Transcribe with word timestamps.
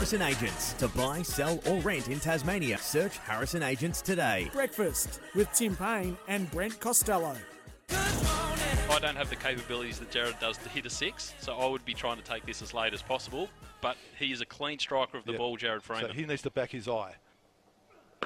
Harrison 0.00 0.22
Agents. 0.22 0.72
To 0.72 0.88
buy, 0.88 1.20
sell, 1.20 1.60
or 1.66 1.78
rent 1.80 2.08
in 2.08 2.18
Tasmania, 2.18 2.78
search 2.78 3.18
Harrison 3.18 3.62
Agents 3.62 4.00
today. 4.00 4.48
Breakfast 4.50 5.20
with 5.34 5.52
Tim 5.52 5.76
Payne 5.76 6.16
and 6.26 6.50
Brent 6.50 6.80
Costello. 6.80 7.36
I 7.90 8.98
don't 8.98 9.14
have 9.14 9.28
the 9.28 9.36
capabilities 9.36 9.98
that 9.98 10.10
Jared 10.10 10.36
does 10.40 10.56
to 10.56 10.70
hit 10.70 10.86
a 10.86 10.90
six, 10.90 11.34
so 11.38 11.52
I 11.52 11.66
would 11.66 11.84
be 11.84 11.92
trying 11.92 12.16
to 12.16 12.22
take 12.22 12.46
this 12.46 12.62
as 12.62 12.72
late 12.72 12.94
as 12.94 13.02
possible. 13.02 13.50
But 13.82 13.98
he 14.18 14.32
is 14.32 14.40
a 14.40 14.46
clean 14.46 14.78
striker 14.78 15.18
of 15.18 15.26
the 15.26 15.32
Yep. 15.32 15.38
ball, 15.38 15.56
Jared 15.58 15.82
Freeman. 15.82 16.06
So 16.06 16.12
he 16.14 16.24
needs 16.24 16.40
to 16.42 16.50
back 16.50 16.70
his 16.70 16.88
eye. 16.88 17.16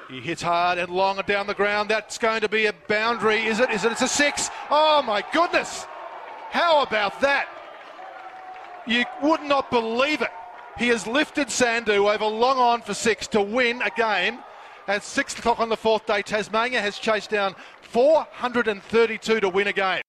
He 0.09 0.21
hits 0.21 0.41
hard 0.41 0.77
and 0.77 0.89
long 0.89 1.17
and 1.17 1.27
down 1.27 1.45
the 1.45 1.53
ground. 1.53 1.89
That's 1.89 2.17
going 2.17 2.39
to 2.39 2.47
be 2.49 2.67
a 2.67 2.73
boundary, 2.87 3.47
is 3.47 3.59
it? 3.59 3.69
Is 3.69 3.83
it? 3.83 3.91
It's 3.91 4.01
a 4.01 4.07
six. 4.07 4.49
Oh 4.71 5.01
my 5.01 5.25
goodness! 5.33 5.85
How 6.51 6.83
about 6.83 7.19
that? 7.19 7.49
You 8.87 9.03
would 9.21 9.41
not 9.41 9.69
believe 9.69 10.21
it. 10.21 10.31
He 10.77 10.89
has 10.89 11.07
lifted 11.07 11.47
Sandhu 11.47 12.13
over 12.13 12.25
long 12.25 12.57
on 12.57 12.81
for 12.81 12.93
six 12.93 13.27
to 13.27 13.41
win 13.41 13.81
a 13.81 13.89
game. 13.91 14.39
At 14.87 15.03
six 15.03 15.37
o'clock 15.37 15.59
on 15.59 15.69
the 15.69 15.77
fourth 15.77 16.05
day, 16.05 16.21
Tasmania 16.21 16.81
has 16.81 16.99
chased 16.99 17.29
down 17.29 17.55
432 17.81 19.39
to 19.39 19.49
win 19.49 19.67
a 19.67 19.73
game. 19.73 20.01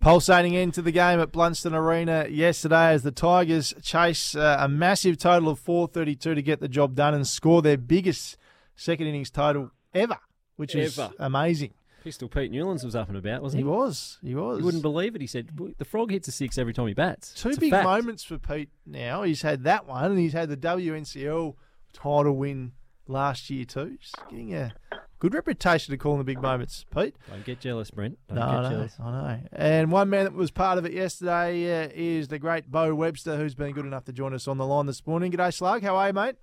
Pulsating 0.00 0.52
into 0.52 0.82
the 0.82 0.92
game 0.92 1.18
at 1.18 1.32
Blundstone 1.32 1.72
Arena 1.72 2.26
yesterday 2.28 2.88
as 2.88 3.02
the 3.04 3.10
Tigers 3.10 3.72
chase 3.82 4.36
uh, 4.36 4.58
a 4.60 4.68
massive 4.68 5.16
total 5.16 5.48
of 5.48 5.58
432 5.58 6.34
to 6.34 6.42
get 6.42 6.60
the 6.60 6.68
job 6.68 6.94
done 6.94 7.14
and 7.14 7.26
score 7.26 7.62
their 7.62 7.78
biggest 7.78 8.36
second 8.76 9.06
innings 9.06 9.30
total 9.30 9.70
ever, 9.94 10.18
which 10.56 10.74
is 10.74 11.00
amazing. 11.18 11.72
Pistol 12.04 12.28
Pete 12.28 12.50
Newlands 12.52 12.84
was 12.84 12.94
up 12.94 13.08
and 13.08 13.16
about, 13.16 13.42
wasn't 13.42 13.62
He 13.62 13.64
he? 13.64 13.70
was. 13.74 14.18
He 14.22 14.34
was. 14.34 14.58
You 14.58 14.64
wouldn't 14.66 14.82
believe 14.82 15.14
it. 15.16 15.22
He 15.22 15.26
said 15.26 15.48
the 15.78 15.84
frog 15.86 16.10
hits 16.10 16.28
a 16.28 16.32
six 16.32 16.58
every 16.58 16.74
time 16.74 16.86
he 16.86 16.92
bats. 16.94 17.32
Two 17.32 17.48
It's 17.48 17.58
big 17.58 17.72
moments 17.72 18.22
for 18.22 18.36
Pete 18.38 18.68
now. 18.84 19.22
He's 19.22 19.40
had 19.40 19.64
that 19.64 19.86
one 19.86 20.04
and 20.04 20.18
he's 20.18 20.34
had 20.34 20.50
the 20.50 20.56
WNCL 20.56 21.54
title 21.94 22.36
win 22.36 22.72
last 23.08 23.48
year 23.48 23.64
too. 23.64 23.96
Just 23.98 24.16
getting 24.28 24.54
a 24.54 24.74
good 25.18 25.32
reputation 25.32 25.92
to 25.92 25.96
call 25.96 26.12
in 26.12 26.18
the 26.18 26.24
big 26.24 26.42
moments, 26.42 26.84
Pete. 26.94 27.16
Don't 27.30 27.42
get 27.44 27.58
jealous, 27.60 27.90
Brent. 27.90 28.18
Don't 28.28 28.36
No, 28.36 28.42
get 28.42 28.50
I 28.54 28.62
know, 28.62 28.70
jealous. 28.70 28.96
I 29.00 29.10
know. 29.10 29.40
And 29.52 29.90
one 29.90 30.10
man 30.10 30.24
that 30.24 30.34
was 30.34 30.50
part 30.50 30.76
of 30.76 30.84
it 30.84 30.92
yesterday 30.92 31.84
uh, 31.84 31.88
is 31.94 32.28
the 32.28 32.38
great 32.38 32.70
Beau 32.70 32.94
Webster, 32.94 33.36
who's 33.38 33.54
been 33.54 33.72
good 33.72 33.86
enough 33.86 34.04
to 34.04 34.12
join 34.12 34.34
us 34.34 34.46
on 34.46 34.58
the 34.58 34.66
line 34.66 34.84
this 34.84 35.06
morning. 35.06 35.32
G'day, 35.32 35.54
Slug. 35.54 35.82
How 35.82 35.96
are 35.96 36.08
you, 36.08 36.12
mate? 36.12 36.36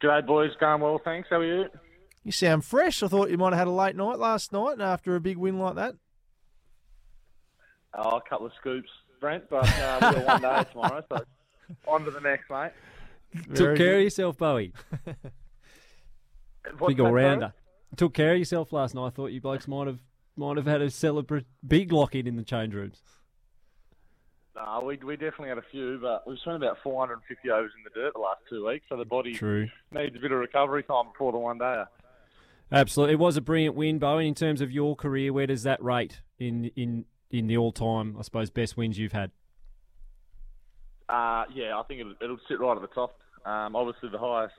G'day, 0.00 0.24
boys. 0.24 0.50
Going 0.60 0.80
well, 0.80 1.00
thanks. 1.04 1.28
How 1.28 1.38
are 1.38 1.44
you? 1.44 1.64
You 2.26 2.32
sound 2.32 2.64
fresh. 2.64 3.04
I 3.04 3.06
thought 3.06 3.30
you 3.30 3.38
might 3.38 3.52
have 3.52 3.58
had 3.60 3.68
a 3.68 3.70
late 3.70 3.94
night 3.94 4.18
last 4.18 4.52
night 4.52 4.80
after 4.80 5.14
a 5.14 5.20
big 5.20 5.36
win 5.36 5.60
like 5.60 5.76
that. 5.76 5.94
Oh, 7.94 8.16
a 8.16 8.20
couple 8.20 8.46
of 8.46 8.52
scoops, 8.58 8.88
Brent, 9.20 9.48
but 9.48 9.64
uh, 9.64 10.12
we've 10.12 10.26
got 10.26 10.42
one 10.42 10.42
day 10.42 10.64
tomorrow, 10.72 11.04
so 11.08 11.24
on 11.86 12.04
to 12.04 12.10
the 12.10 12.20
next, 12.20 12.50
mate. 12.50 12.72
Took 13.54 13.76
care 13.76 13.98
of 13.98 14.02
yourself, 14.02 14.36
Bowie. 14.36 14.72
What's 16.78 16.88
big 16.88 16.96
that, 16.96 17.02
all 17.04 17.10
sorry? 17.10 17.12
rounder. 17.12 17.52
Took 17.94 18.14
care 18.14 18.32
of 18.32 18.38
yourself 18.40 18.72
last 18.72 18.96
night. 18.96 19.06
I 19.06 19.10
thought 19.10 19.28
you 19.28 19.40
blokes 19.40 19.68
might 19.68 19.86
have 19.86 20.00
might 20.34 20.56
have 20.56 20.66
had 20.66 20.82
a 20.82 20.90
celebrate 20.90 21.44
big 21.64 21.92
lock 21.92 22.16
in 22.16 22.26
in 22.26 22.34
the 22.34 22.42
change 22.42 22.74
rooms. 22.74 23.00
No, 24.56 24.82
we, 24.84 24.96
we 24.96 25.14
definitely 25.14 25.50
had 25.50 25.58
a 25.58 25.64
few, 25.70 26.00
but 26.02 26.26
we've 26.26 26.40
spent 26.40 26.56
about 26.56 26.78
450 26.82 27.50
overs 27.52 27.70
in 27.76 27.84
the 27.84 27.90
dirt 27.90 28.14
the 28.14 28.20
last 28.20 28.40
two 28.50 28.66
weeks, 28.66 28.84
so 28.88 28.96
the 28.96 29.04
body 29.04 29.34
True. 29.34 29.68
needs 29.92 30.16
a 30.16 30.18
bit 30.18 30.32
of 30.32 30.38
recovery 30.38 30.82
time 30.82 31.06
before 31.12 31.30
the 31.30 31.38
one 31.38 31.58
day. 31.58 31.84
Absolutely, 32.70 33.14
it 33.14 33.18
was 33.18 33.36
a 33.36 33.40
brilliant 33.40 33.76
win, 33.76 33.98
Bowen. 33.98 34.26
In 34.26 34.34
terms 34.34 34.60
of 34.60 34.72
your 34.72 34.96
career, 34.96 35.32
where 35.32 35.46
does 35.46 35.62
that 35.62 35.82
rate 35.82 36.20
in 36.38 36.70
in 36.76 37.04
in 37.30 37.46
the 37.46 37.56
all 37.56 37.72
time, 37.72 38.16
I 38.18 38.22
suppose, 38.22 38.50
best 38.50 38.76
wins 38.76 38.98
you've 38.98 39.12
had? 39.12 39.30
Uh, 41.08 41.44
yeah, 41.54 41.78
I 41.78 41.82
think 41.86 42.00
it'll, 42.00 42.14
it'll 42.20 42.40
sit 42.48 42.58
right 42.58 42.74
at 42.74 42.82
the 42.82 42.88
top. 42.88 43.18
Um, 43.44 43.76
obviously, 43.76 44.08
the 44.08 44.18
highest 44.18 44.54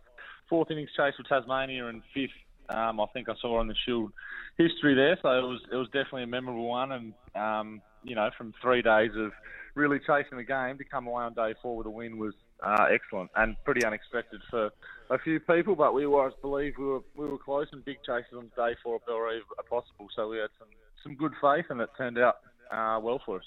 fourth 0.50 0.72
innings 0.72 0.90
chase 0.96 1.14
for 1.18 1.24
Tasmania 1.28 1.88
and 1.88 2.02
fifth. 2.14 2.32
Um, 2.70 3.00
I 3.00 3.06
think 3.14 3.30
I 3.30 3.34
saw 3.42 3.60
on 3.60 3.67
the 3.67 3.76
Shield 3.86 4.12
history 4.58 4.96
there, 4.96 5.17
so 5.22 5.30
it 5.30 5.42
was 5.42 5.62
it 5.72 5.76
was 5.76 5.88
definitely 5.88 6.23
a 6.23 6.28
memorable 6.28 6.67
one. 6.67 6.92
And 6.94 7.14
um, 7.36 7.82
you 8.04 8.16
know, 8.16 8.30
from 8.38 8.54
three 8.62 8.82
days 8.82 9.12
of 9.16 9.32
really 9.76 10.00
chasing 10.00 10.38
the 10.38 10.44
game 10.44 10.78
to 10.78 10.84
come 10.84 11.08
away 11.08 11.23
on 11.23 11.34
day 11.34 11.54
four 11.62 11.78
with 11.78 11.88
a 11.88 11.90
win 11.90 12.17
was 12.17 12.34
uh, 12.64 12.86
excellent 12.92 13.30
and 13.36 13.56
pretty 13.64 13.86
unexpected 13.86 14.42
for 14.50 14.72
a 15.10 15.20
few 15.20 15.40
people. 15.40 15.76
But 15.76 15.94
we 15.94 16.06
always 16.06 16.34
believed 16.42 16.78
we 16.78 16.86
were 16.86 17.02
we 17.16 17.28
were 17.28 17.38
close 17.38 17.68
and 17.72 17.84
big 17.86 17.98
chases 18.06 18.34
on 18.36 18.52
day 18.56 18.76
four 18.84 18.95
at 18.95 19.06
Bellerive 19.06 19.44
are 19.58 19.64
possible. 19.64 20.08
So 20.16 20.30
we 20.30 20.38
had 20.38 20.50
some 20.60 20.67
some 21.04 21.16
good 21.16 21.34
faith, 21.42 21.66
and 21.70 21.82
it 21.82 21.90
turned 21.98 22.17
out 22.17 22.38
uh, 22.72 23.00
well 23.02 23.22
for 23.26 23.38
us. 23.38 23.46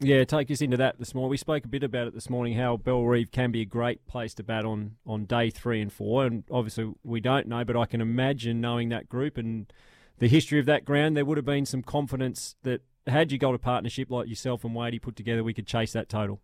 Yeah, 0.00 0.24
take 0.24 0.50
us 0.50 0.60
into 0.60 0.76
that 0.78 0.98
this 0.98 1.14
morning. 1.14 1.30
We 1.30 1.36
spoke 1.36 1.64
a 1.64 1.68
bit 1.68 1.84
about 1.84 2.08
it 2.08 2.14
this 2.14 2.28
morning. 2.28 2.54
How 2.54 2.76
Bellerive 2.76 3.30
can 3.30 3.52
be 3.52 3.60
a 3.60 3.66
great 3.66 4.06
place 4.06 4.34
to 4.34 4.42
bat 4.42 4.64
on 4.64 4.96
on 5.06 5.24
day 5.24 5.50
three 5.50 5.80
and 5.80 5.92
four, 5.92 6.26
and 6.26 6.44
obviously 6.50 6.92
we 7.02 7.20
don't 7.20 7.46
know, 7.46 7.64
but 7.64 7.76
I 7.76 7.86
can 7.86 8.00
imagine 8.00 8.60
knowing 8.60 8.88
that 8.88 9.08
group 9.08 9.38
and 9.38 9.72
the 10.18 10.28
history 10.28 10.60
of 10.60 10.66
that 10.66 10.84
ground, 10.84 11.16
there 11.16 11.24
would 11.24 11.38
have 11.38 11.44
been 11.44 11.66
some 11.66 11.82
confidence 11.82 12.56
that 12.62 12.82
had 13.06 13.32
you 13.32 13.38
got 13.38 13.54
a 13.54 13.58
partnership 13.58 14.10
like 14.10 14.28
yourself 14.28 14.64
and 14.64 14.74
Wadey 14.74 14.98
put 14.98 15.16
together, 15.16 15.44
we 15.44 15.54
could 15.54 15.66
chase 15.66 15.92
that 15.92 16.08
total. 16.08 16.40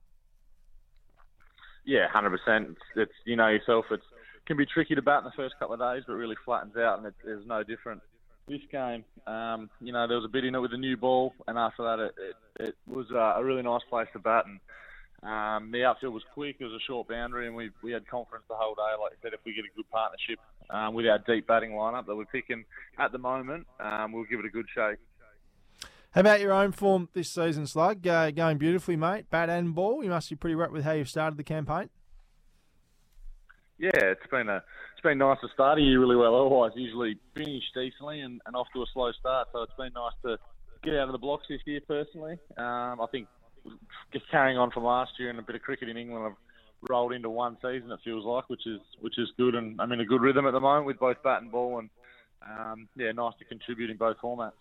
Yeah, 1.91 2.07
hundred 2.07 2.39
percent. 2.39 2.79
It's, 2.95 3.11
you 3.25 3.35
know 3.35 3.49
yourself. 3.49 3.85
It 3.91 3.99
can 4.47 4.57
be 4.57 4.65
tricky 4.65 4.95
to 4.95 5.03
bat 5.03 5.19
in 5.19 5.25
the 5.25 5.33
first 5.35 5.57
couple 5.59 5.75
of 5.75 5.81
days, 5.81 6.05
but 6.07 6.13
really 6.13 6.37
flattens 6.45 6.77
out, 6.77 6.99
and 6.99 7.07
it, 7.09 7.15
it's 7.25 7.45
no 7.49 7.65
different. 7.65 8.01
This 8.47 8.61
game, 8.71 9.05
um, 9.27 9.69
you 9.81 9.93
know, 9.93 10.07
there 10.07 10.17
was 10.17 10.25
a 10.25 10.29
bit 10.29 10.45
in 10.45 10.55
it 10.55 10.61
with 10.61 10.71
the 10.71 10.77
new 10.77 10.97
ball, 10.97 11.35
and 11.49 11.59
after 11.59 11.83
that, 11.83 11.99
it, 11.99 12.15
it, 12.61 12.69
it 12.69 12.75
was 12.87 13.07
uh, 13.13 13.41
a 13.41 13.45
really 13.45 13.63
nice 13.63 13.83
place 13.91 14.07
to 14.13 14.21
bat. 14.21 14.45
And 14.47 14.61
um, 15.25 15.73
the 15.73 15.83
outfield 15.83 16.15
was 16.15 16.23
quick. 16.33 16.59
It 16.61 16.65
was 16.65 16.75
a 16.75 16.87
short 16.87 17.09
boundary, 17.09 17.49
and 17.49 17.57
we 17.57 17.71
we 17.83 17.91
had 17.91 18.07
confidence 18.07 18.45
the 18.49 18.55
whole 18.55 18.77
day. 18.77 18.95
Like 19.03 19.11
I 19.11 19.17
said, 19.21 19.33
if 19.35 19.41
we 19.45 19.53
get 19.53 19.65
a 19.65 19.77
good 19.77 19.91
partnership 19.91 20.39
um, 20.71 20.95
with 20.95 21.07
our 21.07 21.19
deep 21.19 21.49
batting 21.49 21.73
lineup 21.73 22.07
that 22.07 22.15
we're 22.15 22.25
picking 22.27 22.65
at 23.01 23.11
the 23.11 23.19
moment, 23.19 23.67
um, 23.81 24.13
we'll 24.13 24.31
give 24.31 24.39
it 24.39 24.47
a 24.47 24.51
good 24.51 24.67
shake. 24.73 24.99
How 26.13 26.23
about 26.23 26.41
your 26.41 26.53
own 26.53 26.73
form 26.73 27.09
this 27.13 27.31
season, 27.31 27.69
Slug? 27.69 28.05
Uh, 28.05 28.33
going 28.33 28.59
beautifully, 28.59 28.97
mate. 28.97 29.31
Bat 29.31 29.49
and 29.49 29.75
ball. 29.75 30.03
You 30.03 30.11
must 30.11 30.29
be 30.29 30.35
pretty 30.35 30.57
wrapped 30.57 30.73
with 30.73 30.83
how 30.83 30.91
you've 30.91 31.09
started 31.09 31.37
the 31.37 31.45
campaign. 31.45 31.89
Yeah, 33.79 33.91
it's 33.95 34.27
been 34.29 34.49
a 34.49 34.57
it's 34.57 35.03
been 35.05 35.19
nice 35.19 35.39
to 35.41 35.49
start 35.55 35.79
a 35.79 35.81
year 35.81 36.01
really 36.01 36.17
well. 36.17 36.35
Otherwise, 36.35 36.73
usually 36.75 37.17
finish 37.35 37.63
decently 37.75 38.21
and, 38.23 38.41
and 38.45 38.57
off 38.57 38.67
to 38.75 38.83
a 38.83 38.87
slow 38.93 39.13
start. 39.13 39.49
So 39.53 39.63
it's 39.63 39.73
been 39.79 39.93
nice 39.95 40.13
to 40.25 40.37
get 40.83 40.97
out 40.97 41.07
of 41.07 41.13
the 41.13 41.19
blocks 41.19 41.47
this 41.49 41.61
year. 41.65 41.81
Personally, 41.87 42.37
um, 42.59 43.01
I 43.01 43.07
think 43.13 43.29
just 44.13 44.29
carrying 44.33 44.59
on 44.59 44.73
from 44.73 44.83
last 44.83 45.13
year 45.19 45.31
and 45.31 45.39
a 45.39 45.43
bit 45.43 45.55
of 45.55 45.63
cricket 45.63 45.89
in 45.89 45.97
England, 45.97 46.27
I've 46.27 46.91
rolled 46.91 47.13
into 47.13 47.31
one 47.31 47.57
season. 47.63 47.93
It 47.93 48.01
feels 48.05 48.25
like, 48.25 48.51
which 48.51 48.67
is 48.67 48.81
which 49.01 49.17
is 49.17 49.29
good, 49.37 49.55
and 49.55 49.81
I'm 49.81 49.93
in 49.93 50.01
a 50.01 50.05
good 50.05 50.23
rhythm 50.23 50.47
at 50.47 50.53
the 50.55 50.61
moment 50.61 50.87
with 50.87 50.99
both 50.99 51.23
bat 51.23 51.41
and 51.41 51.53
ball, 51.53 51.79
and 51.79 51.89
um, 52.43 52.89
yeah, 52.97 53.13
nice 53.13 53.35
to 53.39 53.45
contribute 53.45 53.91
in 53.91 53.97
both 53.97 54.17
formats. 54.21 54.53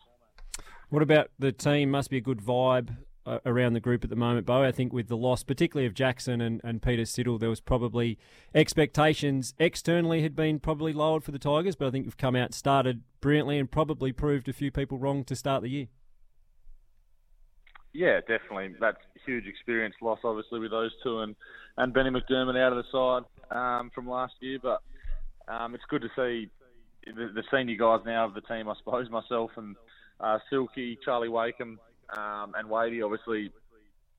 What 0.90 1.04
about 1.04 1.30
the 1.38 1.52
team? 1.52 1.92
Must 1.92 2.10
be 2.10 2.18
a 2.18 2.22
good 2.22 2.42
vibe 2.42 2.98
uh, 3.26 3.40
around 3.46 3.74
the 3.74 3.80
group 3.80 4.04
at 4.04 4.10
the 4.10 4.16
moment, 4.16 4.48
Beau. 4.48 4.64
I 4.64 4.72
think 4.72 4.92
with 4.92 5.08
the 5.08 5.18
loss, 5.18 5.44
particularly 5.44 5.86
of 5.86 5.94
Jackson 5.94 6.42
and, 6.42 6.60
and 6.64 6.82
Peter 6.82 7.04
Siddle, 7.04 7.40
there 7.40 7.50
was 7.50 7.62
probably 7.62 8.18
expectations 8.56 9.54
externally 9.60 10.24
had 10.24 10.36
been 10.36 10.60
probably 10.60 10.94
lowered 10.94 11.24
for 11.24 11.32
the 11.32 11.40
Tigers, 11.40 11.76
but 11.76 11.88
I 11.88 11.92
think 11.92 12.06
you've 12.06 12.18
come 12.18 12.36
out, 12.36 12.56
started 12.56 13.04
brilliantly, 13.22 13.60
and 13.60 13.70
probably 13.70 14.12
proved 14.12 14.50
a 14.50 14.54
few 14.54 14.72
people 14.72 14.98
wrong 14.98 15.24
to 15.26 15.36
start 15.36 15.62
the 15.62 15.70
year. 15.70 15.88
Yeah, 17.94 18.20
definitely. 18.22 18.76
That's 18.80 18.98
huge 19.26 19.46
experience 19.46 19.96
loss, 20.02 20.20
obviously, 20.24 20.60
with 20.60 20.72
those 20.72 20.92
two 21.04 21.20
and, 21.20 21.36
and 21.78 21.94
Benny 21.94 22.10
McDermott 22.10 22.60
out 22.60 22.74
of 22.74 22.84
the 22.84 22.92
side 22.92 23.56
um, 23.56 23.92
from 23.94 24.10
last 24.10 24.34
year. 24.40 24.58
But 24.62 24.82
um, 25.48 25.76
it's 25.76 25.84
good 25.90 26.02
to 26.02 26.10
see 26.16 26.50
the, 27.06 27.32
the 27.34 27.44
senior 27.52 27.76
guys 27.76 28.02
now 28.06 28.26
of 28.26 28.34
the 28.34 28.42
team, 28.42 28.70
I 28.70 28.76
suppose, 28.78 29.10
myself 29.10 29.52
and 29.58 29.76
uh, 30.19 30.40
Silky, 30.50 30.97
Charlie 31.03 31.30
Wakeham, 31.30 31.80
um, 32.18 32.53
and 32.57 32.69
Wadey, 32.69 33.02
obviously, 33.02 33.52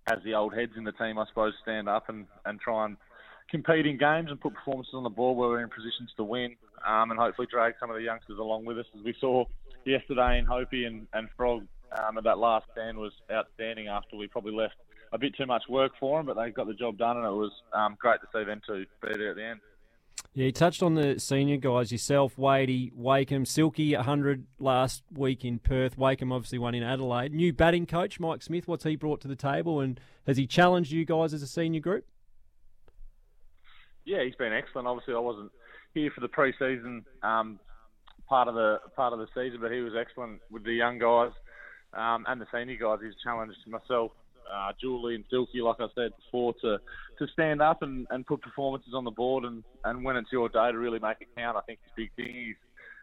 as 0.07 0.19
the 0.25 0.35
old 0.35 0.55
heads 0.55 0.73
in 0.77 0.85
the 0.85 0.93
team, 0.93 1.19
I 1.19 1.27
suppose, 1.27 1.53
stand 1.63 1.89
up 1.89 2.09
and, 2.09 2.27
and 2.45 2.61
try 2.61 2.87
and 2.87 2.97
compete 3.51 3.87
in 3.87 3.99
games 3.99 4.31
and 4.31 4.41
put 4.41 4.55
performances 4.55 4.95
on 4.95 5.03
the 5.03 5.11
board 5.11 5.37
where 5.37 5.49
we're 5.49 5.63
in 5.63 5.69
positions 5.69 6.11
to 6.17 6.25
win 6.25 6.55
um, 6.87 7.11
and 7.11 7.19
hopefully 7.19 7.49
drag 7.51 7.75
some 7.81 7.91
of 7.91 7.97
the 7.97 8.03
youngsters 8.03 8.39
along 8.39 8.65
with 8.65 8.79
us. 8.79 8.87
As 8.97 9.05
we 9.05 9.15
saw 9.21 9.45
yesterday 9.85 10.39
in 10.39 10.45
Hopi 10.45 10.85
and, 10.85 11.07
and 11.13 11.29
Frog, 11.37 11.67
um, 11.99 12.17
and 12.17 12.27
that 12.27 12.39
last 12.39 12.67
stand 12.73 12.97
was 12.97 13.13
outstanding 13.31 13.89
after 13.89 14.17
we 14.17 14.29
probably 14.29 14.55
left 14.55 14.75
a 15.13 15.19
bit 15.19 15.35
too 15.37 15.47
much 15.47 15.65
work 15.69 15.93
for 15.99 16.19
them, 16.19 16.27
but 16.27 16.37
they 16.37 16.51
got 16.51 16.69
the 16.69 16.75
job 16.75 16.97
done 16.97 17.17
and 17.17 17.27
it 17.27 17.31
was 17.31 17.51
um, 17.73 17.97
great 17.99 18.21
to 18.21 18.29
see 18.33 18.45
them 18.45 18.61
two 18.65 18.87
be 19.03 19.19
there 19.19 19.31
at 19.31 19.37
the 19.37 19.45
end. 19.45 19.61
Yeah, 20.33 20.47
you 20.47 20.53
touched 20.53 20.81
on 20.81 20.95
the 20.95 21.19
senior 21.19 21.57
guys 21.57 21.91
yourself, 21.91 22.39
Wadey, 22.39 22.93
Wakeham, 22.95 23.45
Silky, 23.45 23.97
100 23.97 24.47
last 24.61 25.03
week 25.13 25.45
in 25.45 25.59
Perth. 25.59 25.99
Wakeham 25.99 26.31
obviously 26.31 26.59
won 26.59 26.73
in 26.77 26.85
Adelaide. 26.85 27.35
New 27.35 27.53
batting 27.53 27.85
coach, 27.85 28.21
Mike 28.21 28.41
Smith, 28.41 28.69
what's 28.69 28.85
he 28.85 28.95
brought 28.95 29.21
to 29.23 29.29
the 29.29 29.35
table, 29.35 29.81
and 29.81 29.99
has 30.29 30.37
he 30.37 30.47
challenged 30.47 30.93
you 30.93 31.05
guys 31.05 31.35
as 31.35 31.43
a 31.43 31.49
senior 31.49 31.81
group? 31.81 32.07
Yeah, 34.05 34.23
he's 34.23 34.37
been 34.37 34.53
excellent. 34.53 34.87
Obviously, 34.87 35.15
I 35.15 35.19
wasn't 35.19 35.51
here 35.95 36.13
for 36.15 36.21
the 36.21 36.29
pre-season 36.29 37.05
um, 37.25 37.59
part 38.29 38.47
of 38.47 38.55
the 38.55 38.79
part 38.95 39.13
of 39.13 39.19
the 39.19 39.27
season, 39.35 39.59
but 39.61 39.73
he 39.73 39.81
was 39.81 39.95
excellent 39.99 40.41
with 40.49 40.63
the 40.63 40.73
young 40.73 41.01
guys 41.01 41.33
um, 41.93 42.25
and 42.29 42.41
the 42.41 42.47
senior 42.55 42.77
guys. 42.77 43.01
He's 43.03 43.21
challenged 43.23 43.59
myself 43.67 44.13
uh, 44.53 44.73
Julie 44.81 45.15
and 45.15 45.25
Silky, 45.31 45.61
like 45.61 45.81
I 45.81 45.87
said 45.95 46.13
before, 46.17 46.55
to 46.63 46.79
to 47.19 47.27
stand 47.33 47.61
up 47.61 47.83
and, 47.83 48.07
and 48.11 48.27
put 48.27 48.41
performances 48.41 48.95
on 48.95 49.05
the 49.05 49.11
board, 49.11 49.45
and, 49.45 49.63
and 49.85 50.03
when 50.03 50.17
it's 50.17 50.33
your 50.33 50.49
day 50.49 50.73
to 50.73 50.79
really 50.79 50.99
make 50.99 51.19
it 51.21 51.29
count, 51.37 51.57
I 51.57 51.61
think 51.61 51.81
is 51.85 51.93
a 51.93 51.97
big 51.97 52.11
thing. 52.17 52.35
He's, 52.35 52.57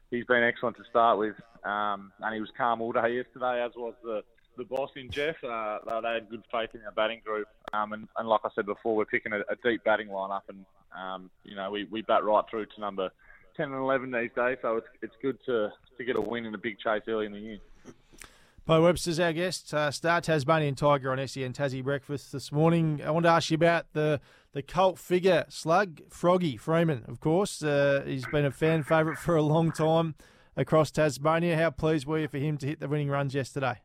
he's 0.10 0.26
been 0.26 0.44
excellent 0.44 0.76
to 0.78 0.84
start 0.90 1.20
with, 1.20 1.36
um, 1.64 2.12
and 2.22 2.34
he 2.34 2.42
was 2.42 2.50
calm 2.58 2.82
all 2.82 2.92
day 2.92 3.16
yesterday, 3.16 3.64
as 3.64 3.72
was 3.76 3.94
the 4.04 4.24
the 4.58 4.64
boss 4.64 4.90
in 4.96 5.12
Jeff. 5.12 5.36
Uh, 5.44 5.78
they 6.02 6.14
had 6.16 6.30
good 6.30 6.44
faith 6.52 6.72
in 6.74 6.82
our 6.84 6.92
batting 6.92 7.22
group, 7.24 7.48
um, 7.74 7.94
and, 7.94 8.08
and 8.18 8.28
like 8.28 8.42
I 8.44 8.50
said 8.56 8.66
before, 8.66 8.96
we're 8.96 9.06
picking 9.06 9.34
a, 9.34 9.40
a 9.42 9.56
deep 9.64 9.84
batting 9.84 10.08
lineup, 10.08 10.42
and 10.50 10.66
um, 10.98 11.30
you 11.44 11.56
know 11.56 11.70
we, 11.70 11.86
we 11.86 12.02
bat 12.02 12.24
right 12.24 12.44
through 12.50 12.66
to 12.66 12.82
number 12.82 13.12
10 13.56 13.66
and 13.66 13.76
11 13.76 14.12
these 14.12 14.30
days, 14.36 14.58
so 14.62 14.78
it's 14.78 14.88
it's 15.02 15.16
good 15.22 15.38
to 15.46 15.72
to 15.98 16.04
get 16.04 16.16
a 16.16 16.22
win 16.22 16.46
in 16.46 16.56
a 16.56 16.60
big 16.60 16.80
chase 16.80 17.02
early 17.08 17.26
in 17.26 17.34
the 17.34 17.40
year. 17.40 17.60
Beau 18.68 18.84
Webster's 18.84 19.18
our 19.18 19.32
guest. 19.32 19.74
Uh, 19.74 19.90
Star 19.92 20.20
Tasmanian 20.20 20.76
Tiger 20.76 21.10
on 21.10 21.26
SEN 21.26 21.54
Tassie 21.54 21.82
Breakfast 21.82 22.34
this 22.34 22.52
morning. 22.52 23.02
I 23.02 23.12
want 23.12 23.24
to 23.24 23.30
ask 23.30 23.50
you 23.50 23.56
about 23.56 23.94
the 23.94 24.20
the 24.52 24.62
cult 24.62 25.00
figure 25.00 25.46
slug, 25.48 26.02
Froggy 26.10 26.58
Freeman, 26.58 27.06
of 27.08 27.22
course. 27.22 27.64
Uh, 27.64 28.04
he's 28.06 28.26
been 28.26 28.44
a 28.44 28.52
fan 28.52 28.84
favourite 28.84 29.18
for 29.20 29.38
a 29.38 29.42
long 29.42 29.72
time 29.72 30.16
across 30.58 30.92
Tasmania. 30.92 31.56
How 31.56 31.70
pleased 31.70 32.08
were 32.08 32.20
you 32.20 32.28
for 32.28 32.40
him 32.40 32.58
to 32.58 32.68
hit 32.68 32.82
the 32.82 32.90
winning 32.90 33.08
runs 33.08 33.34
yesterday? 33.34 33.80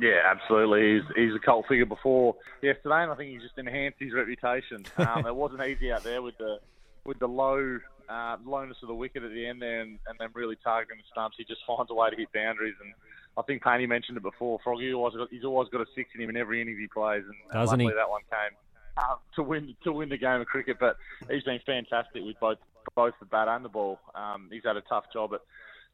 Yeah, 0.00 0.20
absolutely. 0.24 0.94
He's, 0.94 1.02
he's 1.16 1.34
a 1.34 1.44
cult 1.44 1.66
figure 1.66 1.86
before 1.86 2.36
yesterday, 2.62 3.02
and 3.02 3.10
I 3.10 3.16
think 3.16 3.32
he's 3.32 3.42
just 3.42 3.58
enhanced 3.58 3.98
his 3.98 4.12
reputation. 4.12 4.84
Um, 4.98 5.26
it 5.26 5.34
wasn't 5.34 5.64
easy 5.64 5.90
out 5.90 6.04
there 6.04 6.22
with 6.22 6.38
the 6.38 6.60
with 7.04 7.18
the 7.18 7.26
low 7.26 7.80
uh, 8.08 8.36
lowness 8.44 8.76
of 8.82 8.88
the 8.88 8.94
wicket 8.94 9.22
at 9.22 9.32
the 9.32 9.46
end 9.46 9.62
there, 9.62 9.80
and, 9.80 9.98
and 10.06 10.18
then 10.18 10.28
really 10.34 10.56
targeting 10.62 10.98
the 10.98 11.04
stumps. 11.10 11.36
He 11.38 11.44
just 11.44 11.60
finds 11.66 11.90
a 11.90 11.94
way 11.94 12.10
to 12.10 12.16
hit 12.16 12.32
boundaries, 12.32 12.74
and 12.80 12.92
I 13.36 13.42
think 13.42 13.62
Painey 13.62 13.88
mentioned 13.88 14.16
it 14.16 14.22
before. 14.22 14.58
Froggy 14.62 14.92
always 14.92 15.14
got, 15.14 15.28
he's 15.30 15.44
always 15.44 15.68
got 15.68 15.80
a 15.80 15.86
six 15.94 16.10
in 16.14 16.20
him 16.20 16.30
in 16.30 16.36
every 16.36 16.60
innings 16.60 16.78
he 16.78 16.88
plays, 16.88 17.24
and, 17.24 17.36
Doesn't 17.52 17.80
he? 17.80 17.86
that 17.86 18.08
one 18.10 18.22
came 18.30 18.56
uh, 18.96 19.16
to 19.36 19.42
win 19.42 19.74
to 19.84 19.92
win 19.92 20.08
the 20.08 20.18
game 20.18 20.40
of 20.40 20.46
cricket. 20.46 20.76
But 20.78 20.96
he's 21.30 21.42
been 21.42 21.60
fantastic 21.64 22.22
with 22.24 22.38
both 22.40 22.58
both 22.94 23.14
the 23.20 23.26
bat 23.26 23.48
and 23.48 23.64
the 23.64 23.68
ball. 23.68 23.98
Um, 24.14 24.48
he's 24.50 24.64
had 24.64 24.76
a 24.76 24.82
tough 24.82 25.04
job 25.12 25.32
at 25.34 25.40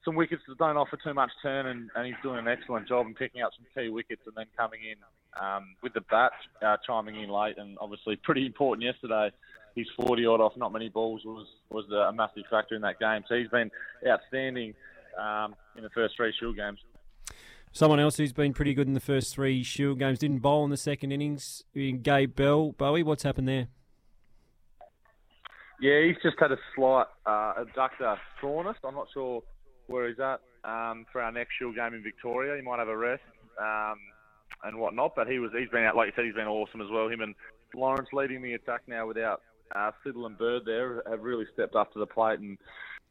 some 0.04 0.14
wickets 0.14 0.42
that 0.48 0.58
don't 0.58 0.76
offer 0.76 0.98
too 1.02 1.14
much 1.14 1.30
turn, 1.42 1.66
and, 1.66 1.90
and 1.94 2.06
he's 2.06 2.16
doing 2.22 2.38
an 2.38 2.48
excellent 2.48 2.88
job 2.88 3.06
in 3.06 3.14
picking 3.14 3.42
up 3.42 3.50
some 3.56 3.66
key 3.74 3.90
wickets 3.90 4.22
and 4.26 4.34
then 4.36 4.46
coming 4.56 4.80
in 4.82 4.96
um, 5.42 5.74
with 5.82 5.92
the 5.94 6.00
bat, 6.02 6.32
uh, 6.64 6.76
chiming 6.86 7.22
in 7.22 7.28
late, 7.28 7.58
and 7.58 7.76
obviously 7.80 8.16
pretty 8.16 8.46
important 8.46 8.84
yesterday. 8.84 9.30
His 9.78 9.86
40 10.04 10.26
odd 10.26 10.40
off 10.40 10.56
not 10.56 10.72
many 10.72 10.88
balls 10.88 11.22
was 11.24 11.46
was 11.70 11.84
a 11.90 12.12
massive 12.12 12.42
factor 12.50 12.74
in 12.74 12.82
that 12.82 12.98
game. 12.98 13.22
So 13.28 13.36
he's 13.36 13.48
been 13.48 13.70
outstanding 14.06 14.74
um, 15.16 15.54
in 15.76 15.84
the 15.84 15.90
first 15.90 16.16
three 16.16 16.32
Shield 16.38 16.56
games. 16.56 16.80
Someone 17.70 18.00
else 18.00 18.16
who's 18.16 18.32
been 18.32 18.52
pretty 18.52 18.74
good 18.74 18.88
in 18.88 18.94
the 18.94 19.00
first 19.00 19.32
three 19.32 19.62
Shield 19.62 20.00
games 20.00 20.18
didn't 20.18 20.38
bowl 20.38 20.64
in 20.64 20.70
the 20.70 20.76
second 20.76 21.12
innings. 21.12 21.62
Gabe 21.74 22.34
Bell, 22.34 22.72
Bowie, 22.72 23.04
what's 23.04 23.22
happened 23.22 23.46
there? 23.46 23.68
Yeah, 25.80 26.02
he's 26.02 26.16
just 26.24 26.36
had 26.40 26.50
a 26.50 26.58
slight 26.74 27.06
uh, 27.24 27.54
adductor 27.62 28.16
soreness. 28.40 28.76
I'm 28.82 28.96
not 28.96 29.06
sure 29.14 29.42
where 29.86 30.08
he's 30.08 30.18
at 30.18 30.40
um, 30.64 31.06
for 31.12 31.22
our 31.22 31.30
next 31.30 31.52
Shield 31.56 31.76
game 31.76 31.94
in 31.94 32.02
Victoria. 32.02 32.56
He 32.56 32.62
might 32.62 32.80
have 32.80 32.88
a 32.88 32.96
rest 32.96 33.22
um, 33.60 33.98
and 34.64 34.76
whatnot, 34.80 35.14
but 35.14 35.28
he 35.28 35.38
was 35.38 35.52
he's 35.56 35.68
been 35.68 35.84
out 35.84 35.94
like 35.94 36.06
you 36.06 36.12
said. 36.16 36.24
He's 36.24 36.34
been 36.34 36.48
awesome 36.48 36.80
as 36.80 36.88
well. 36.90 37.08
Him 37.08 37.20
and 37.20 37.34
Lawrence 37.74 38.08
leading 38.12 38.42
the 38.42 38.54
attack 38.54 38.82
now 38.88 39.06
without 39.06 39.42
uh, 39.74 39.90
Siddle 40.04 40.26
and 40.26 40.38
Bird 40.38 40.62
there 40.64 41.02
have 41.08 41.22
really 41.22 41.46
stepped 41.52 41.74
up 41.74 41.92
to 41.92 41.98
the 41.98 42.06
plate 42.06 42.38
and 42.40 42.58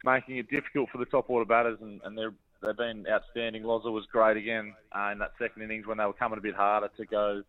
making 0.03 0.37
it 0.37 0.49
difficult 0.49 0.89
for 0.89 0.97
the 0.97 1.05
top 1.05 1.29
order 1.29 1.45
batters, 1.45 1.77
and, 1.81 2.01
and 2.03 2.17
they're 2.17 2.33
they've 2.63 2.77
been 2.77 3.05
outstanding. 3.09 3.63
Loza 3.63 3.91
was 3.91 4.05
great 4.11 4.37
again 4.37 4.73
uh, 4.91 5.09
in 5.11 5.19
that 5.19 5.31
second 5.39 5.61
innings 5.61 5.85
when 5.85 5.97
they 5.97 6.05
were 6.05 6.13
coming 6.13 6.37
a 6.37 6.41
bit 6.41 6.55
harder 6.55 6.89
to 6.97 7.05
go 7.05 7.43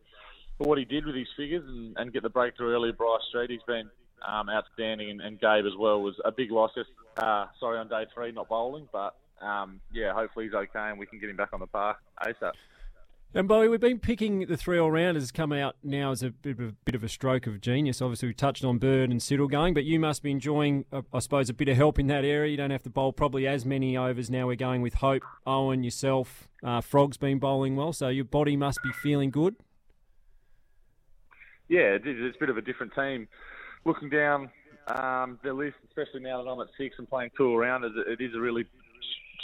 for 0.59 0.69
what 0.69 0.79
he 0.79 0.85
did 0.85 1.07
with 1.07 1.15
his 1.15 1.29
figures 1.37 1.65
and, 1.67 1.97
and 1.97 2.13
get 2.13 2.23
the 2.23 2.29
breakthrough 2.29 2.75
early. 2.75 2.93
Bryce 2.93 3.23
Street, 3.29 3.51
he's 3.51 3.63
been 3.67 3.89
um, 4.27 4.49
outstanding, 4.51 5.11
and, 5.11 5.21
and 5.21 5.41
Gabe 5.41 5.67
as 5.67 5.77
well 5.79 6.03
was 6.03 6.15
a 6.25 6.33
big 6.33 6.51
loss. 6.51 6.73
Just, 6.75 6.91
uh, 7.17 7.47
sorry 7.59 7.79
on 7.79 7.89
day 7.89 8.07
three, 8.13 8.33
not 8.33 8.49
bowling, 8.49 8.89
but 8.93 9.15
um, 9.41 9.81
yeah, 9.93 10.13
hopefully 10.13 10.47
he's 10.47 10.55
okay 10.55 10.91
and 10.91 10.99
we 10.99 11.07
can 11.07 11.19
get 11.19 11.31
him 11.31 11.37
back 11.37 11.51
on 11.53 11.61
the 11.61 11.67
park 11.67 11.99
ASAP. 12.23 12.53
And 13.35 13.47
Bowie, 13.47 13.69
we've 13.69 13.79
been 13.79 13.99
picking 13.99 14.47
the 14.47 14.57
three 14.57 14.79
all 14.79 14.91
rounders 14.91 15.31
come 15.31 15.53
out 15.53 15.77
now 15.83 16.13
as 16.13 16.23
a 16.23 16.31
bit 16.31 16.59
of 16.59 16.69
a, 16.71 16.73
bit 16.87 16.95
of 16.95 17.05
a 17.05 17.11
stroke 17.11 17.47
of 17.47 17.61
genius. 17.61 18.01
Obviously, 18.01 18.29
we 18.29 18.35
touched 18.35 18.65
on 18.65 18.79
Bird 18.79 19.11
and 19.11 19.21
Siddle 19.21 19.51
going, 19.51 19.75
but 19.75 19.85
you 19.85 20.01
must 20.01 20.23
be 20.23 20.31
enjoying, 20.31 20.87
uh, 20.91 21.03
I 21.13 21.19
suppose, 21.19 21.51
a 21.51 21.55
bit 21.55 21.69
of 21.69 21.77
help 21.77 21.99
in 21.99 22.07
that 22.07 22.25
area. 22.25 22.51
You 22.51 22.57
don't 22.57 22.71
have 22.71 22.83
to 22.85 22.91
bowl 22.91 23.13
probably 23.13 23.47
as 23.47 23.67
many 23.67 23.99
overs 23.99 24.31
now. 24.31 24.47
We're 24.47 24.57
going 24.57 24.81
with 24.81 24.95
Hope, 24.95 25.23
Owen, 25.47 25.85
yourself. 25.85 26.49
Uh, 26.65 26.81
Frog's 26.81 27.19
been 27.19 27.39
bowling 27.39 27.77
well, 27.77 27.93
so 27.93 28.09
your 28.09 28.25
body 28.25 28.57
must 28.57 28.79
be 28.83 28.91
feeling 29.03 29.31
good. 29.31 29.57
Yeah, 31.69 31.97
it 31.97 32.07
is. 32.07 32.35
a 32.35 32.39
bit 32.41 32.49
of 32.49 32.57
a 32.57 32.63
different 32.63 32.95
team. 32.95 33.29
Looking 33.85 34.09
down 34.09 34.49
um, 34.87 35.39
the 35.45 35.53
list, 35.53 35.77
especially 35.87 36.21
now 36.21 36.43
that 36.43 36.49
I'm 36.49 36.61
at 36.61 36.69
six 36.79 36.97
and 36.99 37.07
playing 37.07 37.33
two 37.37 37.49
all 37.49 37.59
rounders, 37.59 37.93
it 38.07 38.23
is 38.23 38.35
a 38.35 38.41
really 38.41 38.65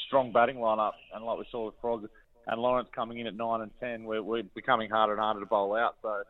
strong 0.06 0.32
batting 0.32 0.56
lineup. 0.56 0.92
And 1.14 1.22
like 1.22 1.38
we 1.38 1.44
saw 1.50 1.66
with 1.66 1.74
Frog 1.82 2.08
and 2.46 2.60
Lawrence 2.60 2.88
coming 2.94 3.18
in 3.18 3.26
at 3.26 3.36
nine 3.36 3.60
and 3.60 3.70
ten, 3.80 4.04
we're, 4.04 4.22
we're 4.22 4.42
becoming 4.54 4.90
harder 4.90 5.12
and 5.12 5.20
harder 5.20 5.40
to 5.40 5.46
bowl 5.46 5.74
out. 5.74 5.96
So 6.02 6.22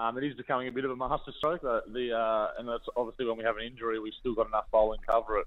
um, 0.00 0.18
it 0.18 0.24
is 0.24 0.34
becoming 0.34 0.68
a 0.68 0.72
bit 0.72 0.84
of 0.84 0.90
a 0.90 0.96
masterstroke. 0.96 1.62
The, 1.62 1.82
the 1.92 2.16
uh, 2.16 2.48
and 2.58 2.68
that's 2.68 2.84
obviously 2.96 3.26
when 3.26 3.38
we 3.38 3.44
have 3.44 3.56
an 3.56 3.64
injury, 3.64 3.98
we've 4.00 4.12
still 4.20 4.34
got 4.34 4.48
enough 4.48 4.66
bowling 4.72 5.00
cover 5.06 5.40
it 5.40 5.46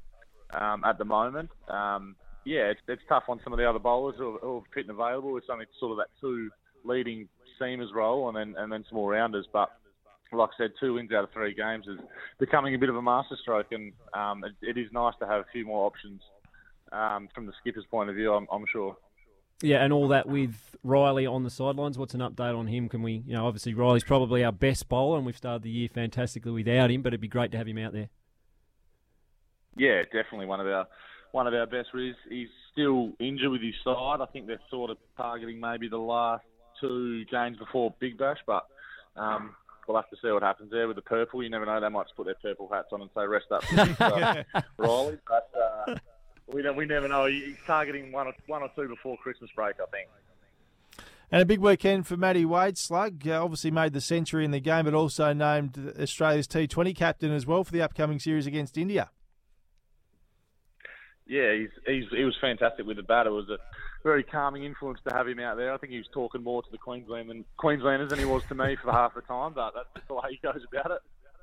um, 0.53 0.83
at 0.83 0.97
the 0.97 1.05
moment. 1.05 1.49
Um, 1.67 2.15
yeah, 2.45 2.69
it's, 2.69 2.81
it's 2.87 3.01
tough 3.09 3.23
on 3.27 3.41
some 3.43 3.53
of 3.53 3.59
the 3.59 3.67
other 3.67 3.79
bowlers 3.79 4.15
who 4.17 4.35
are, 4.35 4.39
who 4.39 4.57
are 4.57 4.61
fit 4.73 4.87
and 4.87 4.91
available. 4.91 5.35
It's 5.37 5.47
only 5.51 5.65
sort 5.79 5.91
of 5.91 5.97
that 5.97 6.07
two 6.21 6.49
leading 6.83 7.27
seamers 7.59 7.93
role 7.93 8.27
and 8.27 8.37
then 8.37 8.61
and 8.61 8.71
then 8.71 8.83
some 8.87 8.97
more 8.97 9.11
rounders, 9.11 9.47
but 9.51 9.71
like 10.31 10.49
I 10.59 10.63
said, 10.63 10.71
two 10.79 10.95
wins 10.95 11.11
out 11.11 11.23
of 11.23 11.31
three 11.31 11.53
games 11.53 11.85
is 11.87 11.99
becoming 12.39 12.75
a 12.75 12.77
bit 12.77 12.89
of 12.89 12.95
a 12.95 13.01
masterstroke, 13.01 13.71
and 13.71 13.93
um, 14.13 14.43
it, 14.43 14.53
it 14.61 14.77
is 14.79 14.91
nice 14.91 15.13
to 15.19 15.27
have 15.27 15.41
a 15.41 15.45
few 15.51 15.65
more 15.65 15.85
options 15.85 16.21
um, 16.91 17.29
from 17.33 17.45
the 17.45 17.53
skipper's 17.59 17.85
point 17.89 18.09
of 18.09 18.15
view. 18.15 18.33
I'm, 18.33 18.47
I'm, 18.51 18.65
sure. 18.71 18.97
Yeah, 19.61 19.83
and 19.83 19.93
all 19.93 20.09
that 20.09 20.27
with 20.27 20.75
Riley 20.83 21.25
on 21.25 21.43
the 21.43 21.49
sidelines. 21.49 21.97
What's 21.97 22.13
an 22.13 22.19
update 22.19 22.57
on 22.57 22.67
him? 22.67 22.89
Can 22.89 23.01
we, 23.01 23.23
you 23.25 23.33
know, 23.33 23.47
obviously 23.47 23.73
Riley's 23.73 24.03
probably 24.03 24.43
our 24.43 24.51
best 24.51 24.89
bowler, 24.89 25.17
and 25.17 25.25
we've 25.25 25.37
started 25.37 25.63
the 25.63 25.69
year 25.69 25.89
fantastically 25.89 26.51
without 26.51 26.91
him, 26.91 27.01
but 27.01 27.09
it'd 27.09 27.21
be 27.21 27.27
great 27.27 27.51
to 27.51 27.57
have 27.57 27.67
him 27.67 27.77
out 27.77 27.93
there. 27.93 28.09
Yeah, 29.77 30.03
definitely 30.03 30.45
one 30.45 30.59
of 30.59 30.67
our 30.67 30.87
one 31.31 31.47
of 31.47 31.53
our 31.53 31.65
best. 31.65 31.89
He's, 31.93 32.15
he's 32.29 32.47
still 32.71 33.11
injured 33.19 33.51
with 33.51 33.61
his 33.61 33.73
side. 33.83 34.21
I 34.21 34.25
think 34.31 34.47
they're 34.47 34.59
sort 34.69 34.89
of 34.89 34.97
targeting 35.17 35.59
maybe 35.59 35.89
the 35.89 35.97
last 35.97 36.45
two 36.79 37.25
games 37.25 37.57
before 37.57 37.93
Big 37.99 38.17
Bash, 38.17 38.37
but 38.47 38.65
um, 39.17 39.53
we'll 39.87 39.97
have 39.97 40.09
to 40.09 40.15
see 40.21 40.31
what 40.31 40.43
happens 40.43 40.71
there 40.71 40.87
with 40.87 40.95
the 40.95 41.01
purple. 41.01 41.43
You 41.43 41.49
never 41.49 41.65
know; 41.65 41.79
they 41.81 41.89
might 41.89 42.05
just 42.05 42.15
put 42.15 42.25
their 42.25 42.35
purple 42.41 42.69
hats 42.71 42.87
on 42.91 43.01
and 43.01 43.09
say 43.15 43.25
"rest 43.25 43.47
up, 43.51 43.63
Riley." 44.77 45.17
But 45.27 45.49
uh, 45.59 45.95
we 46.51 46.61
don't, 46.61 46.75
we 46.75 46.85
never 46.85 47.07
know. 47.07 47.25
He's 47.25 47.57
targeting 47.65 48.11
one 48.11 48.27
or 48.27 48.33
one 48.47 48.61
or 48.61 48.69
two 48.75 48.87
before 48.87 49.17
Christmas 49.17 49.49
break, 49.55 49.75
I 49.81 49.85
think. 49.91 50.09
And 51.31 51.41
a 51.41 51.45
big 51.45 51.59
weekend 51.59 52.05
for 52.05 52.17
Matty 52.17 52.45
Wade. 52.45 52.77
Slug 52.77 53.27
uh, 53.27 53.43
obviously 53.43 53.71
made 53.71 53.93
the 53.93 54.01
century 54.01 54.45
in 54.45 54.51
the 54.51 54.59
game, 54.59 54.85
but 54.85 54.93
also 54.93 55.33
named 55.33 55.93
Australia's 55.99 56.47
T20 56.47 56.95
captain 56.95 57.31
as 57.31 57.47
well 57.47 57.63
for 57.63 57.71
the 57.71 57.81
upcoming 57.81 58.19
series 58.19 58.45
against 58.45 58.77
India. 58.77 59.09
Yeah, 61.27 61.55
he's, 61.55 61.69
he's 61.87 62.03
he 62.11 62.23
was 62.23 62.35
fantastic 62.39 62.85
with 62.85 62.97
the 62.97 63.03
bat. 63.03 63.25
It 63.25 63.31
was 63.31 63.49
a 63.49 63.57
very 64.03 64.21
calming 64.21 64.63
influence 64.63 64.99
to 65.09 65.15
have 65.15 65.27
him 65.27 65.39
out 65.39 65.57
there. 65.57 65.73
I 65.73 65.77
think 65.77 65.91
he 65.91 65.97
was 65.97 66.07
talking 66.13 66.43
more 66.43 66.61
to 66.61 66.69
the 66.71 66.77
Queensland 66.77 67.31
than 67.31 67.43
Queenslanders 67.57 68.11
than 68.11 68.19
he 68.19 68.25
was 68.25 68.43
to 68.49 68.55
me 68.55 68.75
for 68.75 68.91
half 68.91 69.15
the 69.15 69.21
time, 69.21 69.53
but 69.53 69.73
that's 69.73 70.07
the 70.07 70.13
way 70.13 70.21
he 70.29 70.37
goes 70.37 70.63
about 70.71 70.91
it. 70.91 71.01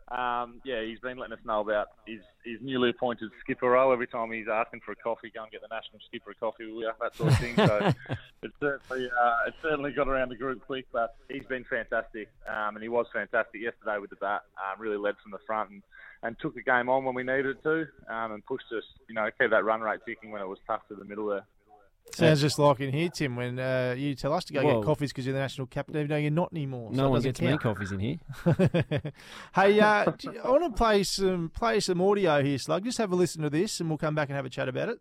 Um, 0.09 0.61
yeah, 0.64 0.82
he's 0.82 0.99
been 0.99 1.18
letting 1.18 1.35
us 1.35 1.44
know 1.44 1.61
about 1.61 1.88
his, 2.06 2.21
his 2.44 2.59
newly 2.61 2.90
appointed 2.90 3.30
skipper 3.40 3.71
role. 3.71 3.92
Every 3.92 4.06
time 4.06 4.30
he's 4.32 4.49
asking 4.52 4.80
for 4.85 4.92
a 4.92 4.97
coffee, 4.97 5.30
go 5.35 5.42
and 5.42 5.52
get 5.52 5.62
the 5.62 5.68
national 5.68 6.00
skipper 6.06 6.32
a 6.32 6.35
coffee 6.35 6.66
with 6.66 6.82
you, 6.82 6.92
that 7.00 7.16
sort 7.16 7.32
of 7.32 7.38
thing. 7.38 7.56
So 7.56 7.92
it's 8.42 8.54
certainly 8.61 9.06
uh, 9.09 9.37
it's 9.47 9.56
certainly 9.62 9.92
got 9.92 10.09
around 10.09 10.30
the 10.30 10.37
group 10.37 10.64
quick, 10.66 10.87
but 10.92 11.16
he's 11.28 11.44
been 11.44 11.64
fantastic, 11.64 12.28
um, 12.49 12.76
and 12.76 12.82
he 12.82 12.88
was 12.88 13.06
fantastic 13.12 13.61
yesterday 13.61 13.99
with 13.99 14.11
the 14.11 14.16
bat. 14.16 14.42
Um, 14.56 14.80
really 14.80 14.99
led 14.99 15.14
from 15.23 15.32
the 15.32 15.38
front 15.47 15.71
and, 15.71 15.82
and 16.23 16.37
took 16.40 16.54
the 16.54 16.62
game 16.62 16.88
on 16.88 17.04
when 17.04 17.14
we 17.14 17.23
needed 17.23 17.62
to, 17.62 17.87
um, 18.09 18.32
and 18.32 18.44
pushed 18.44 18.71
us, 18.76 18.85
you 19.09 19.14
know, 19.14 19.28
kept 19.38 19.50
that 19.50 19.64
run 19.64 19.80
rate 19.80 20.00
ticking 20.06 20.30
when 20.30 20.42
it 20.42 20.49
was 20.49 20.59
tough 20.66 20.87
to 20.88 20.94
the 20.94 21.04
middle 21.04 21.26
there. 21.26 21.47
Sounds 22.14 22.42
just 22.42 22.59
like 22.59 22.80
in 22.80 22.92
here, 22.92 23.09
Tim, 23.09 23.37
when 23.37 23.59
uh, 23.59 23.94
you 23.97 24.14
tell 24.14 24.35
us 24.35 24.44
to 24.44 24.52
go 24.52 24.62
get 24.62 24.85
coffees 24.85 25.12
because 25.12 25.25
you're 25.25 25.32
the 25.32 25.40
national 25.40 25.66
captain, 25.66 25.97
even 25.97 26.09
though 26.09 26.16
you're 26.16 26.30
not 26.30 26.52
anymore. 26.52 26.90
No 26.92 27.04
so 27.04 27.11
one 27.11 27.23
gets 27.23 27.40
count. 27.40 27.52
me 27.52 27.59
coffees 27.59 27.90
in 27.90 28.00
here. 28.00 28.18
hey, 29.54 29.80
uh, 29.80 30.12
I 30.44 30.50
want 30.50 30.64
to 30.64 30.71
play 30.76 31.04
some 31.04 31.50
play 31.54 31.80
some 31.80 32.02
audio 32.02 32.42
here, 32.42 32.59
Slug. 32.59 32.85
Just 32.85 32.99
have 32.99 33.12
a 33.12 33.16
listen 33.16 33.42
to 33.42 33.50
this, 33.50 33.80
and 33.80 33.88
we'll 33.88 33.99
come 33.99 34.14
back 34.14 34.28
and 34.28 34.37
have 34.37 34.44
a 34.44 34.50
chat 34.50 34.68
about 34.68 34.90
it. 34.90 34.99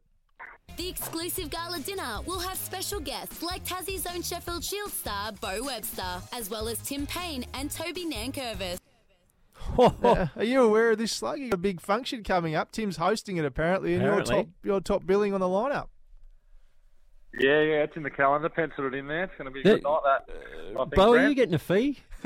The 0.77 0.88
exclusive 0.88 1.50
gala 1.50 1.79
dinner 1.79 2.20
will 2.25 2.39
have 2.39 2.58
special 2.58 3.01
guests 3.01 3.43
like 3.43 3.65
Tassie's 3.65 4.05
own 4.08 4.22
Sheffield 4.22 4.63
Shield 4.63 4.91
star 4.91 5.34
Beau 5.34 5.63
Webster, 5.63 6.22
as 6.34 6.50
well 6.50 6.70
as 6.70 6.77
Tim 6.79 7.05
Payne 7.05 7.46
and 7.53 7.70
Toby 7.70 8.05
Nankervis. 8.05 8.77
uh, 9.77 10.27
are 10.38 10.43
you 10.43 10.62
aware 10.62 10.91
of 10.91 10.98
this, 10.98 11.12
Slug? 11.12 11.39
You 11.39 11.50
got 11.50 11.55
a 11.55 11.58
big 11.58 11.81
function 11.81 12.24
coming 12.24 12.55
up. 12.55 12.72
Tim's 12.72 12.96
hosting 12.98 13.36
it 13.36 13.43
apparently, 13.43 13.96
and 13.96 14.03
Apparently. 14.03 14.36
you're 14.36 14.43
top 14.43 14.51
you're 14.63 14.79
top 14.79 15.05
billing 15.05 15.34
on 15.34 15.41
the 15.41 15.48
lineup. 15.48 15.88
Yeah, 17.39 17.61
yeah, 17.61 17.83
it's 17.83 17.95
in 17.95 18.03
the 18.03 18.09
calendar. 18.09 18.50
Pencil 18.50 18.88
it 18.88 18.93
in 18.93 19.07
there. 19.07 19.23
It's 19.23 19.33
going 19.38 19.45
to 19.45 19.51
be 19.51 19.61
a 19.61 19.63
good 19.63 19.83
night. 19.83 20.00
That 20.03 20.29
uh, 20.29 20.81
I 20.81 20.83
think, 20.83 20.95
Beau, 20.95 21.09
are 21.11 21.15
Brent. 21.15 21.29
you 21.29 21.35
getting 21.35 21.53
a 21.55 21.59
fee? 21.59 22.00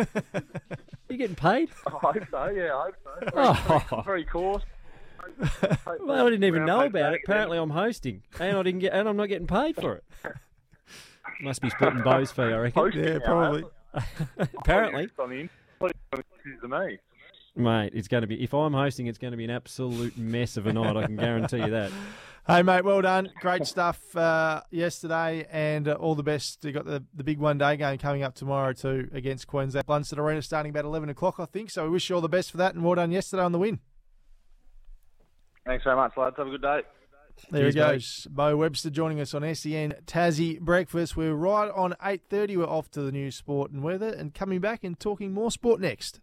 you 1.09 1.17
getting 1.17 1.35
paid? 1.35 1.69
I 1.85 1.91
hope 1.91 2.17
so. 2.31 2.45
Yeah, 2.49 2.75
I 2.75 2.85
hope 2.85 2.95
so. 3.03 3.19
Very, 3.19 3.31
Oh. 3.35 3.83
very, 3.89 4.03
very 4.03 4.25
coarse. 4.25 4.63
Well, 6.01 6.25
I 6.27 6.29
didn't 6.29 6.43
even 6.45 6.65
know 6.65 6.81
about 6.81 7.13
it. 7.13 7.21
Apparently, 7.23 7.57
I'm 7.57 7.69
hosting, 7.71 8.23
and 8.39 8.57
I 8.57 8.63
didn't 8.63 8.79
get, 8.79 8.93
and 8.93 9.07
I'm 9.07 9.17
not 9.17 9.25
getting 9.27 9.47
paid 9.47 9.75
for 9.75 9.95
it. 9.95 10.03
Must 11.41 11.61
be 11.61 11.69
splitting 11.69 12.01
Beau's 12.03 12.31
fee, 12.31 12.43
I 12.43 12.57
reckon. 12.57 12.81
Hosting 12.83 13.03
Yeah, 13.03 13.17
now, 13.17 13.25
probably. 13.25 13.63
Apparently, 14.59 15.09
On 15.19 15.29
the 15.29 15.35
in- 15.35 15.49
on 15.81 15.89
the- 16.11 16.23
to 16.61 16.67
me. 16.67 16.97
mate, 17.55 17.91
it's 17.95 18.07
going 18.07 18.21
to 18.21 18.27
be. 18.27 18.41
If 18.43 18.53
I'm 18.53 18.73
hosting, 18.73 19.07
it's 19.07 19.17
going 19.17 19.31
to 19.31 19.37
be 19.37 19.43
an 19.45 19.49
absolute 19.49 20.17
mess 20.17 20.57
of 20.57 20.67
a 20.67 20.73
night. 20.73 20.95
I 20.95 21.05
can 21.05 21.15
guarantee 21.15 21.57
you 21.57 21.69
that. 21.71 21.91
Hey, 22.47 22.61
mate, 22.61 22.85
well 22.85 23.01
done. 23.01 23.31
Great 23.41 23.65
stuff 23.65 24.15
uh, 24.15 24.61
yesterday, 24.69 25.47
and 25.49 25.87
uh, 25.87 25.93
all 25.93 26.13
the 26.13 26.21
best. 26.21 26.63
you 26.63 26.71
got 26.71 26.85
the, 26.85 27.03
the 27.15 27.23
big 27.23 27.39
one 27.39 27.57
day 27.57 27.75
game 27.75 27.97
coming 27.97 28.21
up 28.21 28.35
tomorrow, 28.35 28.71
too, 28.71 29.09
against 29.13 29.47
Queensland. 29.47 29.87
Blundstone 29.87 30.19
Arena 30.19 30.43
starting 30.43 30.69
about 30.69 30.85
11 30.85 31.09
o'clock, 31.09 31.37
I 31.39 31.45
think. 31.45 31.71
So 31.71 31.85
we 31.85 31.89
wish 31.89 32.07
you 32.07 32.15
all 32.15 32.21
the 32.21 32.29
best 32.29 32.51
for 32.51 32.57
that, 32.57 32.75
and 32.75 32.83
well 32.83 32.93
done 32.93 33.11
yesterday 33.11 33.41
on 33.41 33.51
the 33.51 33.57
win. 33.57 33.79
Thanks 35.65 35.83
very 35.85 35.95
much, 35.95 36.11
lads. 36.15 36.35
Have 36.37 36.45
a 36.45 36.51
good 36.51 36.61
day. 36.61 36.81
There 37.49 37.63
Cheers, 37.63 37.73
he 37.73 37.79
goes. 37.79 38.27
Beau 38.29 38.55
Webster 38.57 38.91
joining 38.91 39.19
us 39.19 39.33
on 39.33 39.41
SEN 39.55 39.95
Tassie 40.05 40.59
Breakfast. 40.59 41.17
We're 41.17 41.33
right 41.33 41.71
on 41.71 41.95
8.30. 41.99 42.57
We're 42.57 42.65
off 42.65 42.91
to 42.91 43.01
the 43.01 43.11
news, 43.11 43.35
sport 43.35 43.71
and 43.71 43.81
weather, 43.81 44.09
and 44.09 44.35
coming 44.35 44.59
back 44.59 44.83
and 44.83 44.99
talking 44.99 45.33
more 45.33 45.49
sport 45.49 45.81
next. 45.81 46.13